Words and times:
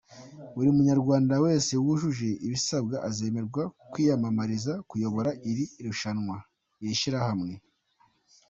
Buri 0.55 0.69
Munyarwanda 0.77 1.33
wese 1.45 1.71
wujuje 1.83 2.29
ibisabwa 2.45 2.95
azemerwa 3.07 3.63
kwiyamamariza 3.91 4.73
kuyobora 4.89 5.29
iri 6.83 6.93
shyirahamwe. 6.99 7.53